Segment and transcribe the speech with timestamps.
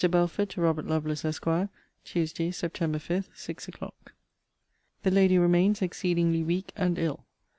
[0.09, 1.69] BELFORD, TO ROBERT LOVELACE, ESQ.
[2.05, 2.79] TUEDAY, SEPT.
[2.97, 4.13] 5, SIX O'CLOCK.
[5.03, 7.27] The lady remains exceedingly weak and ill.